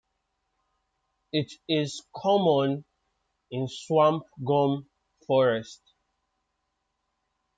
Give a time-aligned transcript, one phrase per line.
[1.31, 2.85] It is common
[3.51, 4.89] in swamp gum
[5.27, 5.79] forest.